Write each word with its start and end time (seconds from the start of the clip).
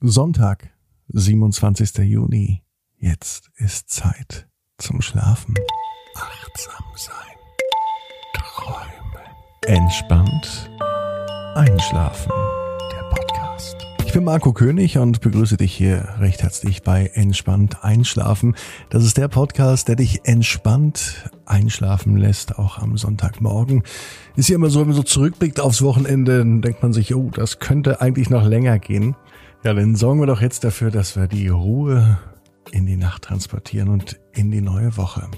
Sonntag, 0.00 0.70
27. 1.08 1.98
Juni. 2.04 2.62
Jetzt 3.00 3.50
ist 3.56 3.90
Zeit 3.90 4.46
zum 4.76 5.02
Schlafen. 5.02 5.56
Achtsam 6.14 6.84
sein. 6.94 7.14
Träume. 8.32 9.24
Entspannt. 9.66 10.70
Einschlafen. 11.56 12.30
Der 12.92 13.08
Podcast. 13.08 13.76
Ich 14.06 14.12
bin 14.12 14.22
Marco 14.22 14.52
König 14.52 14.98
und 14.98 15.20
begrüße 15.20 15.56
dich 15.56 15.74
hier 15.74 16.08
recht 16.20 16.44
herzlich 16.44 16.84
bei 16.84 17.10
Entspannt 17.14 17.82
Einschlafen. 17.82 18.54
Das 18.90 19.04
ist 19.04 19.16
der 19.16 19.26
Podcast, 19.26 19.88
der 19.88 19.96
dich 19.96 20.20
entspannt 20.26 21.28
einschlafen 21.44 22.16
lässt, 22.16 22.56
auch 22.56 22.78
am 22.78 22.96
Sonntagmorgen. 22.96 23.82
Ist 24.36 24.48
ja 24.48 24.54
immer 24.54 24.70
so, 24.70 24.78
wenn 24.78 24.86
man 24.86 24.96
so 24.96 25.02
zurückblickt 25.02 25.58
aufs 25.58 25.82
Wochenende, 25.82 26.44
denkt 26.60 26.84
man 26.84 26.92
sich, 26.92 27.16
oh, 27.16 27.30
das 27.34 27.58
könnte 27.58 28.00
eigentlich 28.00 28.30
noch 28.30 28.46
länger 28.46 28.78
gehen. 28.78 29.16
Ja, 29.64 29.74
dann 29.74 29.96
sorgen 29.96 30.20
wir 30.20 30.26
doch 30.26 30.40
jetzt 30.40 30.62
dafür, 30.62 30.92
dass 30.92 31.16
wir 31.16 31.26
die 31.26 31.48
Ruhe 31.48 32.18
in 32.70 32.86
die 32.86 32.96
Nacht 32.96 33.22
transportieren 33.22 33.88
und 33.88 34.20
in 34.32 34.52
die 34.52 34.60
neue 34.60 34.96
Woche. 34.96 35.28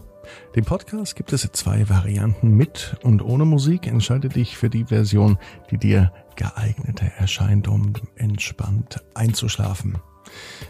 Den 0.54 0.64
Podcast 0.64 1.16
gibt 1.16 1.32
es 1.32 1.48
zwei 1.52 1.88
Varianten 1.88 2.50
mit 2.50 2.96
und 3.02 3.22
ohne 3.22 3.46
Musik. 3.46 3.86
Entscheide 3.86 4.28
dich 4.28 4.58
für 4.58 4.68
die 4.68 4.84
Version, 4.84 5.38
die 5.70 5.78
dir 5.78 6.12
geeigneter 6.36 7.06
erscheint, 7.18 7.66
um 7.66 7.94
entspannt 8.16 9.02
einzuschlafen. 9.14 9.96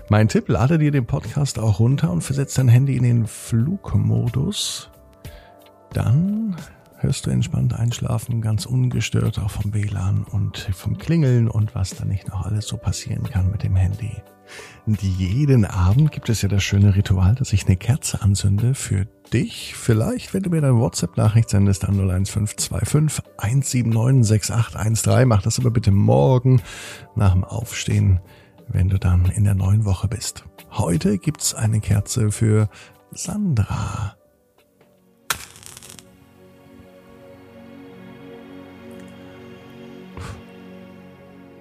Mein 0.08 0.28
Tipp, 0.28 0.48
lade 0.48 0.78
dir 0.78 0.92
den 0.92 1.06
Podcast 1.06 1.58
auch 1.58 1.80
runter 1.80 2.12
und 2.12 2.22
versetze 2.22 2.58
dein 2.58 2.68
Handy 2.68 2.96
in 2.96 3.02
den 3.02 3.26
Flugmodus. 3.26 4.90
Dann 5.92 6.56
hörst 7.00 7.26
du 7.26 7.30
entspannt 7.30 7.74
einschlafen, 7.74 8.40
ganz 8.40 8.66
ungestört 8.66 9.38
auch 9.38 9.50
vom 9.50 9.74
WLAN 9.74 10.24
und 10.24 10.58
vom 10.72 10.98
Klingeln 10.98 11.48
und 11.48 11.74
was 11.74 11.90
da 11.90 12.04
nicht 12.04 12.28
noch 12.28 12.44
alles 12.44 12.66
so 12.66 12.76
passieren 12.76 13.24
kann 13.24 13.50
mit 13.50 13.62
dem 13.62 13.76
Handy. 13.76 14.12
Und 14.86 15.02
jeden 15.02 15.64
Abend 15.64 16.12
gibt 16.12 16.28
es 16.28 16.42
ja 16.42 16.48
das 16.48 16.62
schöne 16.62 16.94
Ritual, 16.94 17.34
dass 17.34 17.52
ich 17.52 17.66
eine 17.66 17.76
Kerze 17.76 18.22
anzünde 18.22 18.74
für 18.74 19.06
dich. 19.32 19.74
Vielleicht, 19.76 20.34
wenn 20.34 20.42
du 20.42 20.50
mir 20.50 20.60
deine 20.60 20.78
WhatsApp-Nachricht 20.78 21.50
sendest 21.50 21.84
an 21.84 21.94
01525 21.94 23.24
179 23.38 24.26
6813. 24.26 25.28
Mach 25.28 25.42
das 25.42 25.58
aber 25.58 25.70
bitte 25.70 25.92
morgen 25.92 26.60
nach 27.14 27.32
dem 27.32 27.44
Aufstehen, 27.44 28.20
wenn 28.68 28.88
du 28.88 28.98
dann 28.98 29.26
in 29.26 29.44
der 29.44 29.54
neuen 29.54 29.84
Woche 29.84 30.08
bist. 30.08 30.44
Heute 30.72 31.18
gibt's 31.18 31.54
eine 31.54 31.80
Kerze 31.80 32.30
für 32.30 32.68
Sandra. 33.12 34.16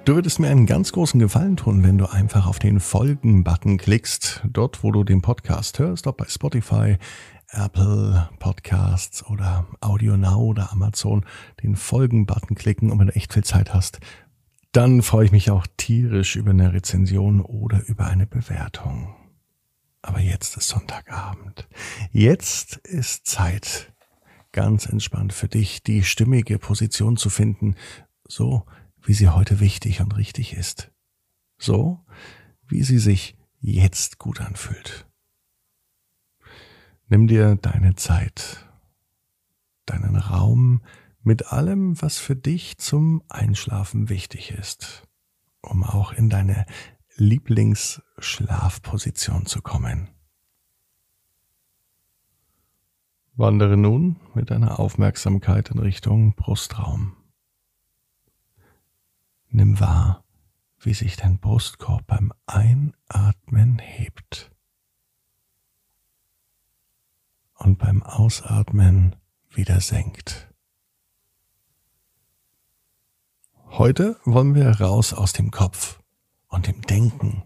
Du 0.09 0.15
würdest 0.15 0.39
mir 0.39 0.49
einen 0.49 0.65
ganz 0.65 0.91
großen 0.91 1.19
Gefallen 1.19 1.55
tun, 1.55 1.83
wenn 1.83 1.99
du 1.99 2.07
einfach 2.07 2.47
auf 2.47 2.57
den 2.57 2.79
Folgen-Button 2.79 3.77
klickst, 3.77 4.41
dort 4.43 4.83
wo 4.83 4.91
du 4.91 5.03
den 5.03 5.21
Podcast 5.21 5.77
hörst, 5.77 6.07
ob 6.07 6.17
bei 6.17 6.25
Spotify, 6.27 6.97
Apple 7.51 8.27
Podcasts 8.39 9.23
oder 9.27 9.67
Audio 9.81 10.17
Now 10.17 10.41
oder 10.41 10.71
Amazon, 10.71 11.27
den 11.61 11.75
Folgen-Button 11.75 12.55
klicken 12.55 12.91
und 12.91 12.97
wenn 12.97 13.05
du 13.05 13.15
echt 13.15 13.33
viel 13.33 13.43
Zeit 13.43 13.71
hast, 13.71 13.99
dann 14.71 15.03
freue 15.03 15.25
ich 15.25 15.31
mich 15.31 15.51
auch 15.51 15.67
tierisch 15.77 16.37
über 16.37 16.49
eine 16.49 16.73
Rezension 16.73 17.39
oder 17.39 17.85
über 17.85 18.07
eine 18.07 18.25
Bewertung. 18.25 19.13
Aber 20.01 20.21
jetzt 20.21 20.57
ist 20.57 20.69
Sonntagabend. 20.69 21.67
Jetzt 22.11 22.77
ist 22.77 23.27
Zeit, 23.27 23.93
ganz 24.53 24.87
entspannt 24.87 25.33
für 25.33 25.49
dich 25.49 25.83
die 25.83 26.01
stimmige 26.01 26.57
Position 26.57 27.15
zu 27.15 27.29
finden, 27.29 27.75
so 28.27 28.65
wie 29.03 29.13
sie 29.13 29.29
heute 29.29 29.59
wichtig 29.59 30.01
und 30.01 30.17
richtig 30.17 30.53
ist. 30.53 30.91
So, 31.57 32.05
wie 32.67 32.83
sie 32.83 32.99
sich 32.99 33.35
jetzt 33.59 34.19
gut 34.19 34.39
anfühlt. 34.41 35.07
Nimm 37.07 37.27
dir 37.27 37.55
deine 37.55 37.95
Zeit, 37.95 38.67
deinen 39.85 40.15
Raum 40.15 40.81
mit 41.23 41.51
allem, 41.51 42.01
was 42.01 42.17
für 42.17 42.35
dich 42.35 42.77
zum 42.77 43.21
Einschlafen 43.27 44.07
wichtig 44.09 44.51
ist, 44.51 45.03
um 45.61 45.83
auch 45.83 46.13
in 46.13 46.29
deine 46.29 46.65
Lieblingsschlafposition 47.15 49.45
zu 49.45 49.61
kommen. 49.61 50.07
Wandere 53.35 53.77
nun 53.77 54.17
mit 54.33 54.49
deiner 54.51 54.79
Aufmerksamkeit 54.79 55.71
in 55.71 55.79
Richtung 55.79 56.35
Brustraum. 56.35 57.18
Nimm 59.51 59.79
wahr, 59.79 60.23
wie 60.79 60.93
sich 60.93 61.15
dein 61.15 61.39
Brustkorb 61.39 62.05
beim 62.05 62.31
Einatmen 62.45 63.79
hebt 63.79 64.51
und 67.55 67.79
beim 67.79 68.03
Ausatmen 68.03 69.15
wieder 69.49 69.81
senkt. 69.81 70.53
Heute 73.71 74.19
wollen 74.23 74.53
wir 74.53 74.69
raus 74.79 75.13
aus 75.13 75.33
dem 75.33 75.51
Kopf 75.51 75.99
und 76.47 76.67
dem 76.67 76.81
Denken 76.83 77.43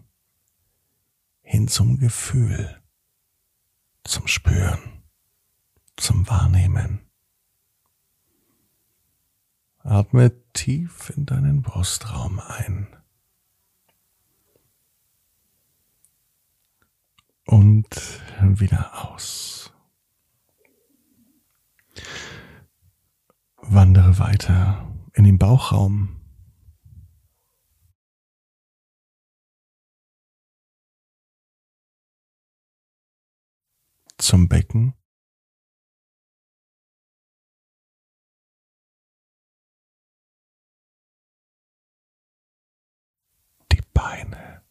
hin 1.40 1.68
zum 1.68 1.98
Gefühl, 1.98 2.82
zum 4.04 4.26
Spüren, 4.26 5.02
zum 5.96 6.28
Wahrnehmen. 6.28 7.00
Atme 9.84 10.32
tief 10.54 11.12
in 11.14 11.26
deinen 11.26 11.60
Brustraum 11.60 12.40
ein. 12.40 12.88
Und 17.44 17.90
wieder 18.40 19.04
aus. 19.04 19.74
Wandere 23.58 24.18
weiter 24.18 24.90
in 25.12 25.24
den 25.24 25.36
Bauchraum. 25.36 26.18
Zum 34.16 34.48
Becken. 34.48 34.94
Beine. 44.04 44.62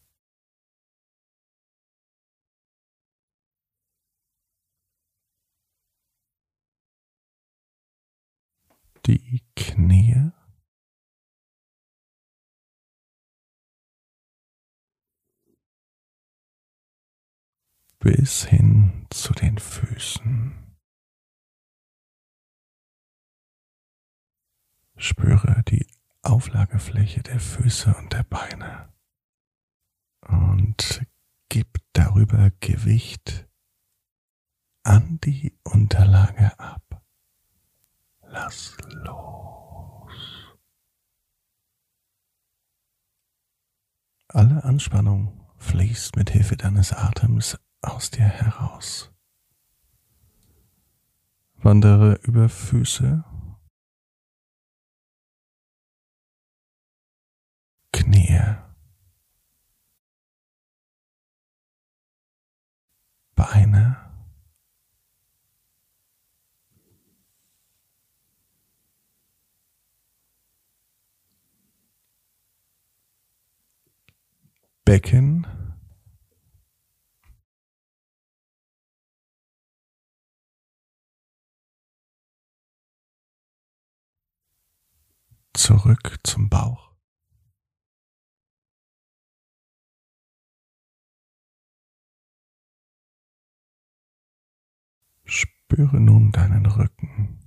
Die 9.06 9.42
Knie. 9.56 10.30
Bis 17.98 18.44
hin 18.44 19.08
zu 19.10 19.32
den 19.32 19.58
Füßen. 19.58 20.76
Spüre 24.96 25.64
die 25.64 25.88
Auflagefläche 26.22 27.24
der 27.24 27.40
Füße 27.40 27.96
und 27.96 28.12
der 28.12 28.22
Beine 28.22 28.93
und 30.28 31.04
gib 31.48 31.78
darüber 31.92 32.50
Gewicht 32.60 33.46
an 34.82 35.18
die 35.24 35.58
Unterlage 35.64 36.58
ab. 36.58 37.02
Lass 38.22 38.76
los. 38.88 40.54
Alle 44.28 44.64
Anspannung 44.64 45.48
fließt 45.58 46.16
mit 46.16 46.30
Hilfe 46.30 46.56
deines 46.56 46.92
Atems 46.92 47.58
aus 47.82 48.10
dir 48.10 48.24
heraus. 48.24 49.12
Wandere 51.56 52.14
über 52.24 52.48
Füße, 52.48 53.24
Knie, 57.92 58.56
Beine. 63.44 63.96
Becken. 74.86 75.46
Zurück 85.52 86.18
zum 86.22 86.48
Bauch. 86.48 86.93
Spüre 95.24 96.00
nun 96.00 96.32
deinen 96.32 96.66
Rücken 96.66 97.40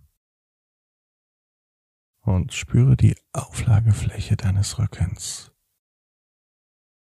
und 2.21 2.53
spüre 2.53 2.97
die 2.97 3.15
Auflagefläche 3.33 4.35
deines 4.35 4.79
Rückens. 4.79 5.51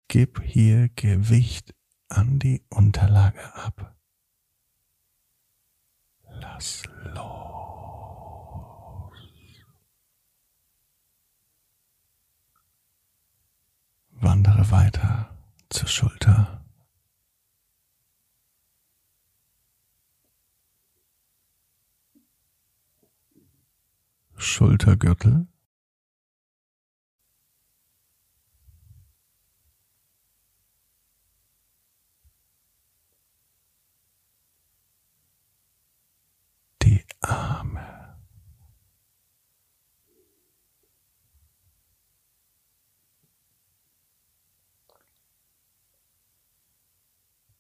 Gib 0.08 0.42
hier 0.42 0.88
Gewicht 0.90 1.74
an 2.08 2.38
die 2.38 2.62
Unterlage 2.70 3.54
ab. 3.54 3.96
Lass 6.28 6.82
los. 7.14 7.48
Wandere 14.20 14.70
weiter 14.70 15.30
zur 15.70 15.88
Schulter. 15.88 16.64
Schultergürtel. 24.38 25.46
Die 36.82 37.04
Arme. 37.20 38.16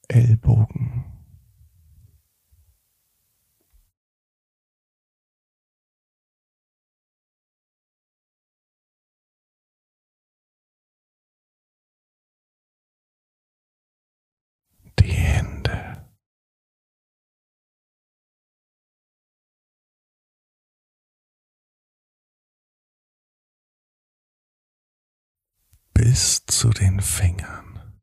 Ellbogen. 0.08 1.18
die 15.00 15.12
Hände. 15.12 16.04
Bis 25.98 26.46
zu 26.46 26.70
den 26.70 27.00
Fingern. 27.00 27.98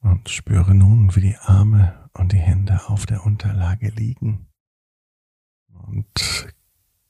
Und 0.00 0.28
spüre 0.28 0.76
nun, 0.76 1.16
wie 1.16 1.20
die 1.20 1.36
Arme 1.38 2.08
und 2.12 2.30
die 2.30 2.36
Hände 2.38 2.88
auf 2.88 3.04
der 3.04 3.26
Unterlage 3.26 3.88
liegen. 3.88 4.46
Und 5.72 6.54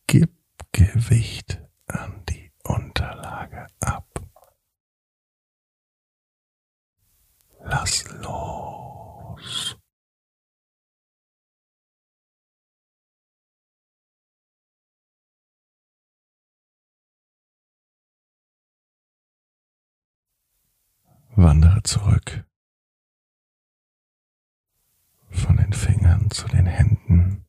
Gib 0.06 0.32
Gewicht 0.73 1.61
an 1.87 2.25
die 2.31 2.50
Unterlage 2.62 3.66
ab. 3.81 4.06
Lass 7.62 8.05
Wandere 21.42 21.82
zurück 21.84 22.44
von 25.31 25.56
den 25.56 25.72
Fingern 25.72 26.31
zu 26.31 26.46
den 26.48 26.66
Händen. 26.66 27.46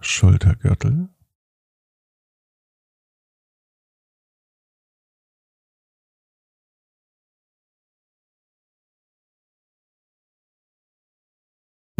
Schultergürtel. 0.00 1.08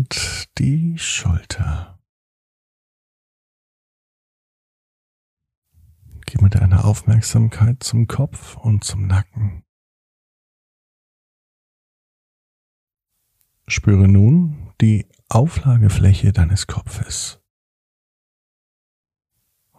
und 0.01 0.49
die 0.57 0.97
Schulter. 0.99 1.99
Geh 6.25 6.43
mit 6.43 6.55
deiner 6.55 6.87
Aufmerksamkeit 6.87 7.83
zum 7.83 8.07
Kopf 8.07 8.57
und 8.57 8.83
zum 8.83 9.07
Nacken. 9.07 9.63
Spüre 13.67 14.09
nun 14.09 14.73
die 14.81 15.07
Auflagefläche 15.29 16.33
deines 16.33 16.67
Kopfes 16.67 17.40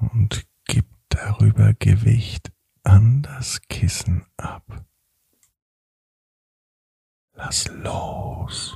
und 0.01 0.45
gib 0.65 0.86
darüber 1.09 1.74
Gewicht 1.74 2.51
an 2.83 3.21
das 3.21 3.62
Kissen 3.69 4.25
ab. 4.38 4.86
Lass 7.33 7.68
los. 7.68 8.75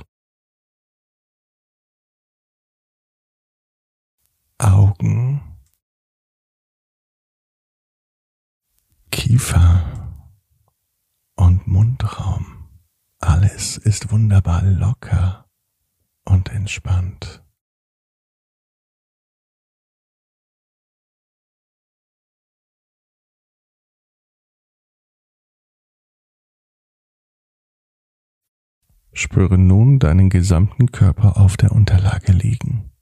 Augen, 4.58 5.42
Kiefer 9.10 10.16
und 11.36 11.66
Mundraum. 11.66 12.68
Alles 13.18 13.76
ist 13.76 14.10
wunderbar 14.10 14.62
locker 14.62 15.48
und 16.24 16.48
entspannt. 16.48 17.45
Spüre 29.18 29.56
nun 29.56 29.98
deinen 29.98 30.28
gesamten 30.28 30.92
Körper 30.92 31.38
auf 31.38 31.56
der 31.56 31.72
Unterlage 31.72 32.32
liegen 32.32 32.92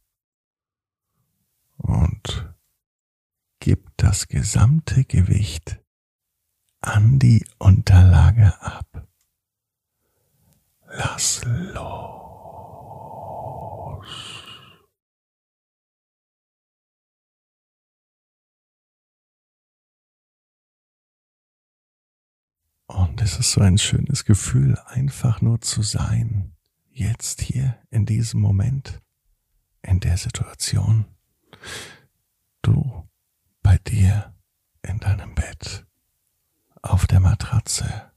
und 1.76 2.54
gib 3.59 3.90
das 3.97 4.28
gesamte 4.28 5.04
Gewicht 5.04 5.80
an 6.83 7.18
die 7.18 7.44
Unterlage 7.59 8.54
ab. 8.62 9.09
Lass 10.87 11.42
los. 11.44 12.04
Und 22.94 23.20
es 23.20 23.40
ist 23.40 23.50
so 23.50 23.60
ein 23.60 23.76
schönes 23.76 24.24
Gefühl, 24.24 24.78
einfach 24.86 25.40
nur 25.40 25.60
zu 25.60 25.82
sein, 25.82 26.54
jetzt 26.92 27.40
hier 27.40 27.76
in 27.90 28.06
diesem 28.06 28.40
Moment, 28.40 29.02
in 29.82 29.98
der 29.98 30.16
Situation. 30.16 31.04
Du 32.62 33.08
bei 33.64 33.78
dir 33.78 34.32
in 34.82 35.00
deinem 35.00 35.34
Bett, 35.34 35.84
auf 36.82 37.08
der 37.08 37.18
Matratze, 37.18 38.12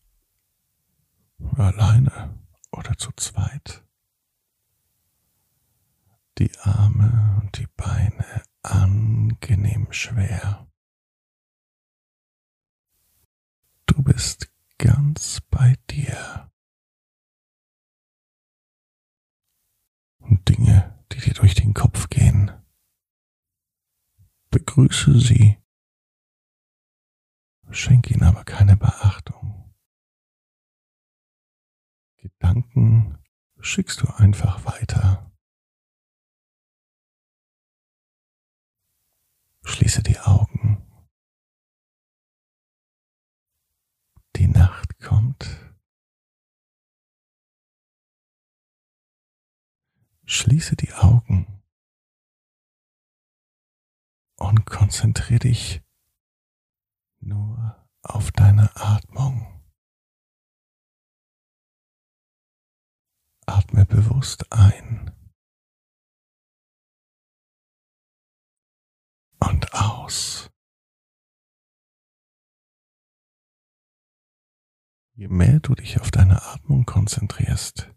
alleine 1.56 2.40
oder 2.72 2.96
zu 3.00 3.12
zweit. 3.14 3.84
Die 6.38 6.56
Arme 6.60 7.42
und 7.42 7.58
die 7.58 7.68
Beine 7.76 8.44
angenehm 8.62 9.92
schwer. 9.92 10.68
Du 13.88 14.04
bist 14.04 14.52
ganz 14.78 15.42
bei 15.50 15.76
dir. 15.90 16.52
Und 20.20 20.48
Dinge, 20.50 21.04
die 21.12 21.20
dir 21.20 21.34
durch 21.34 21.56
den 21.56 21.74
Kopf 21.74 22.10
gehen, 22.10 22.52
begrüße 24.50 25.20
sie 25.20 25.58
Schenk 27.70 28.10
ihnen 28.10 28.24
aber 28.24 28.46
keine 28.46 28.78
Beachtung. 28.78 29.76
Gedanken 32.18 33.18
schickst 33.60 34.02
du 34.02 34.08
einfach 34.08 34.66
weiter. 34.66 35.32
Schließe 39.64 40.02
die 40.02 40.18
Augen. 40.20 40.82
Die 44.38 44.48
Nacht 44.48 44.98
kommt. 45.00 45.46
Schließe 50.30 50.76
die 50.76 50.92
Augen 50.94 51.64
und 54.36 54.66
konzentriere 54.66 55.40
dich 55.40 55.82
nur 57.20 57.88
auf 58.02 58.34
deine 58.34 58.76
Atmung. 58.76 59.64
Atme 63.46 63.86
bewusst 63.86 64.52
ein 64.52 65.16
und 69.40 69.74
aus. 69.74 70.52
Je 75.14 75.30
mehr 75.30 75.62
du 75.62 75.74
dich 75.74 76.02
auf 76.02 76.12
deine 76.12 76.44
Atmung 76.44 76.86
konzentrierst, 76.86 77.97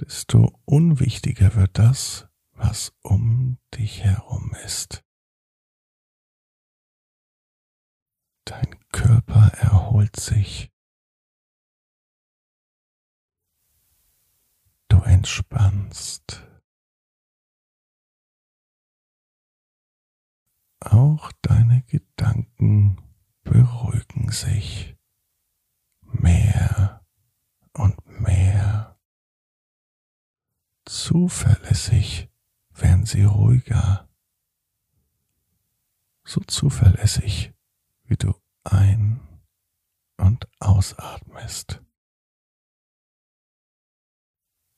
desto 0.00 0.58
unwichtiger 0.64 1.54
wird 1.54 1.78
das, 1.78 2.28
was 2.52 2.92
um 3.02 3.58
dich 3.74 4.02
herum 4.02 4.54
ist. 4.64 5.04
Dein 8.44 8.78
Körper 8.90 9.52
erholt 9.58 10.16
sich. 10.16 10.72
Du 14.88 15.00
entspannst. 15.02 16.46
Auch 20.80 21.30
deine 21.42 21.82
Gedanken 21.82 23.00
beruhigen 23.42 24.32
sich 24.32 24.96
mehr 26.02 27.04
und 27.72 28.04
mehr. 28.20 28.98
Zuverlässig 31.10 32.30
werden 32.70 33.04
sie 33.04 33.24
ruhiger, 33.24 34.08
so 36.22 36.40
zuverlässig, 36.42 37.52
wie 38.04 38.16
du 38.16 38.32
ein- 38.62 39.18
und 40.18 40.46
ausatmest. 40.60 41.82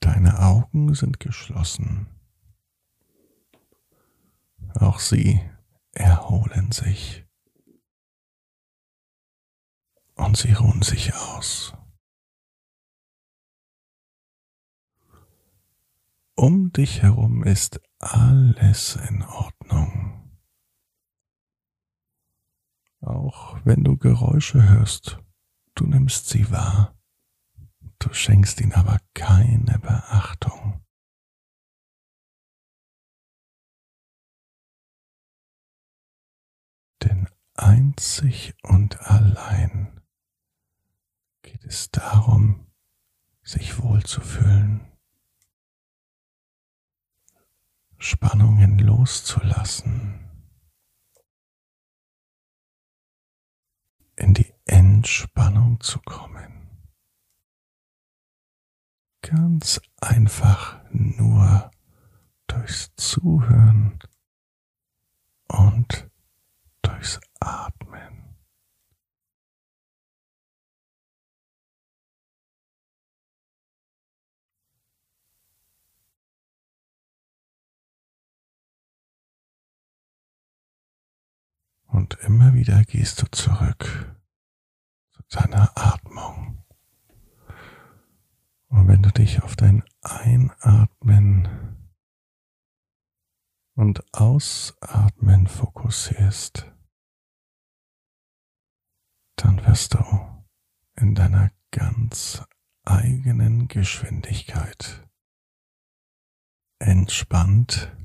Deine 0.01 0.39
Augen 0.39 0.95
sind 0.95 1.21
geschlossen. 1.21 2.07
Auch 4.77 5.01
sie 5.01 5.39
erholen 5.91 6.73
sich 6.73 7.27
und 10.15 10.39
sie 10.39 10.55
ruhen 10.55 10.81
sich 10.81 11.13
aus. 11.13 11.75
Um 16.35 16.73
dich 16.73 17.03
herum 17.03 17.45
ist 17.45 17.81
alles 17.99 18.97
in 18.97 19.23
Ordnung. 19.23 20.41
Auch 23.01 23.61
wenn 23.67 23.85
du 23.85 23.99
Geräusche 23.99 24.67
hörst, 24.67 25.19
du 25.75 25.85
nimmst 25.85 26.31
sie 26.31 26.51
wahr, 26.51 26.97
du 27.99 28.15
schenkst 28.15 28.63
ihnen 28.63 28.73
aber 28.73 28.99
keine 29.13 29.79
Beachtung. 29.79 30.83
Denn 37.03 37.29
einzig 37.55 38.55
und 38.63 38.99
allein 39.01 40.01
geht 41.43 41.65
es 41.65 41.91
darum, 41.91 42.73
sich 43.43 43.83
wohlzufühlen. 43.83 44.92
Spannungen 48.05 48.81
loszulassen, 48.81 50.19
in 54.17 54.35
die 54.35 54.53
Entspannung 54.65 55.81
zu 55.81 56.01
kommen. 56.01 56.83
Ganz 59.21 59.81
einfach 60.01 60.81
nur 60.91 61.71
durchs 62.49 62.93
Zuhören 62.97 64.01
und 65.47 66.11
durchs 66.83 67.21
Atmen. 67.39 68.22
Und 82.13 82.25
immer 82.25 82.53
wieder 82.53 82.85
gehst 82.85 83.23
du 83.23 83.27
zurück 83.31 84.15
zu 85.13 85.23
deiner 85.31 85.73
Atmung. 85.79 86.63
Und 88.69 88.87
wenn 88.87 89.03
du 89.03 89.11
dich 89.11 89.43
auf 89.43 89.57
dein 89.57 89.83
Einatmen 90.03 91.49
und 93.75 94.05
Ausatmen 94.13 95.47
fokussierst, 95.47 96.71
dann 99.37 99.65
wirst 99.65 99.95
du 99.95 100.45
in 100.97 101.15
deiner 101.15 101.51
ganz 101.71 102.43
eigenen 102.85 103.69
Geschwindigkeit 103.69 105.09
entspannt 106.79 107.97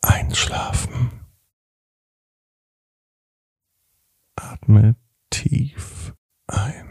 einschlafen. 0.00 1.25
Atme 4.52 4.94
tief 5.30 6.14
ein. 6.46 6.86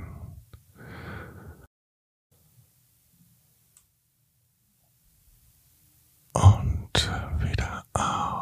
Und 6.34 7.12
wieder 7.40 7.84
aus. 7.94 8.35